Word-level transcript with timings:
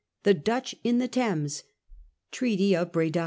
The 0.23 0.33
Dutch 0.33 0.73
in 0.83 0.97
the 0.97 1.07
Thames. 1.07 1.61
Treaty 2.31 2.75
of 2.75 2.91
Breda. 2.91 3.19